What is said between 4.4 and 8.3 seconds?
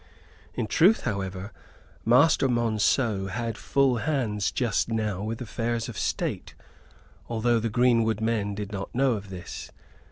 just now with affairs of state, although the greenwood